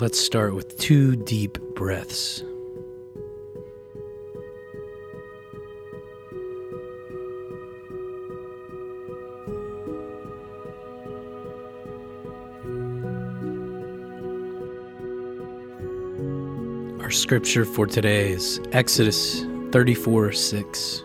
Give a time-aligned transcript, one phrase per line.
[0.00, 2.42] Let's start with two deep breaths.
[17.00, 21.04] Our scripture for today is Exodus 34 6.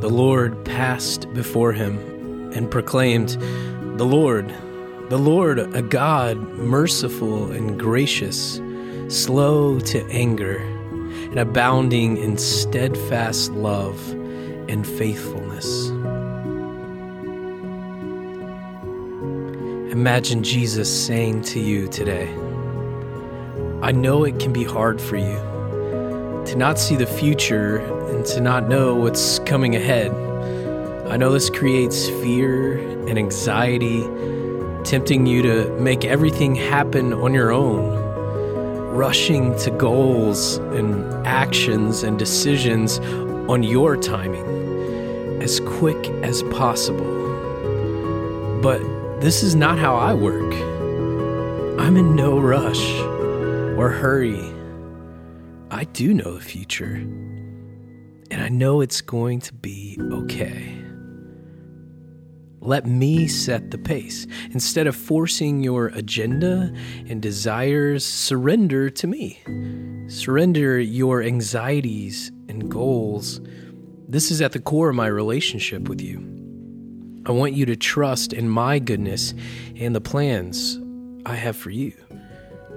[0.00, 3.28] The Lord passed before him and proclaimed,
[3.96, 4.52] The Lord,
[5.10, 8.60] the Lord, a God merciful and gracious,
[9.08, 13.98] slow to anger, and abounding in steadfast love
[14.68, 15.88] and faithfulness.
[19.92, 22.32] Imagine Jesus saying to you today,
[23.82, 27.78] I know it can be hard for you to not see the future
[28.12, 30.12] and to not know what's coming ahead.
[31.08, 34.08] I know this creates fear and anxiety,
[34.84, 37.96] tempting you to make everything happen on your own,
[38.94, 42.98] rushing to goals and actions and decisions
[43.48, 47.18] on your timing as quick as possible.
[48.62, 48.80] But
[49.20, 50.52] this is not how I work.
[51.80, 52.90] I'm in no rush
[53.78, 54.52] or hurry.
[55.70, 60.79] I do know the future, and I know it's going to be okay.
[62.62, 64.26] Let me set the pace.
[64.50, 66.72] Instead of forcing your agenda
[67.08, 69.40] and desires, surrender to me.
[70.08, 73.40] Surrender your anxieties and goals.
[74.08, 76.18] This is at the core of my relationship with you.
[77.24, 79.32] I want you to trust in my goodness
[79.76, 80.78] and the plans
[81.24, 81.94] I have for you.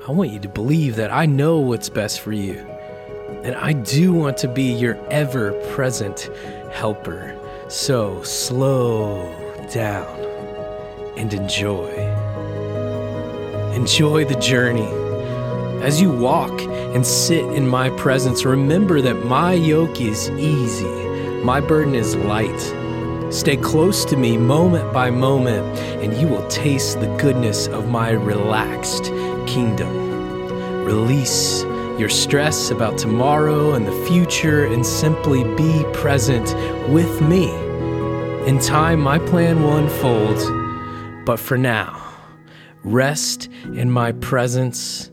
[0.08, 2.56] I want you to believe that I know what's best for you.
[3.44, 6.30] And I do want to be your ever present
[6.72, 7.38] helper.
[7.67, 10.19] So slow down
[11.17, 11.89] and enjoy.
[13.73, 14.89] Enjoy the journey.
[15.83, 20.86] As you walk and sit in my presence, remember that my yoke is easy,
[21.43, 22.61] my burden is light.
[23.33, 25.65] Stay close to me moment by moment,
[26.04, 29.05] and you will taste the goodness of my relaxed
[29.48, 30.86] kingdom.
[30.86, 31.64] Release
[31.98, 36.45] your stress about tomorrow and the future and simply be present
[36.89, 37.73] with me.
[38.48, 42.14] In time, my plan will unfold, but for now,
[42.83, 45.09] rest in my presence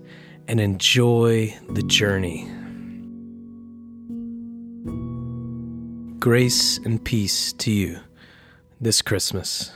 [0.49, 2.49] and enjoy the journey.
[6.19, 8.01] Grace and peace to you
[8.81, 9.71] this Christmas.